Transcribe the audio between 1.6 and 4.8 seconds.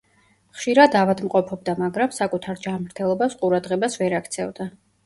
მაგრამ საკუთარ ჯანმრთელობას ყურადღებას ვერ აქცევდა.